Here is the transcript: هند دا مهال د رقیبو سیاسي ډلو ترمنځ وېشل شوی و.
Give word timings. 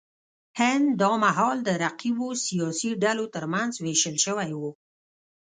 هند 0.59 0.87
دا 1.01 1.11
مهال 1.23 1.57
د 1.67 1.69
رقیبو 1.83 2.27
سیاسي 2.45 2.91
ډلو 3.03 3.25
ترمنځ 3.35 3.71
وېشل 3.83 4.15
شوی 4.25 4.51
و. 4.59 4.61